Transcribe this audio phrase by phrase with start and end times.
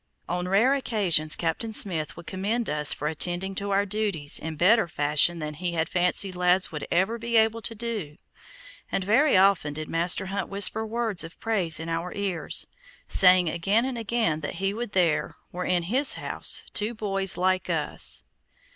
[0.27, 4.87] On rare occasions Captain Smith would commend us for attending to our duties in better
[4.87, 8.17] fashion than he had fancied lads would ever be able to do,
[8.91, 12.65] and very often did Master Hunt whisper words of praise in our ears,
[13.07, 17.69] saying again and again that he would there were in his house two boys like
[17.69, 18.25] us.